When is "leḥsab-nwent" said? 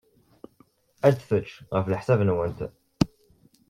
1.87-2.59